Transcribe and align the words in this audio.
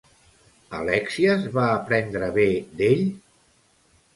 Alèxies 0.77 1.45
va 1.57 1.67
aprendre 1.75 2.31
bé 2.39 2.49
d'ell? 2.81 3.05